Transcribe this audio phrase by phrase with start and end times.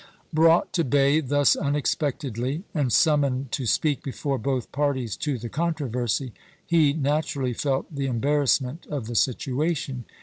[0.33, 6.33] Brought to bay thus unexpectedly, and summoned to speak before both parties to the controversy,
[6.65, 10.05] he naturally felt the embarrassment of the situation.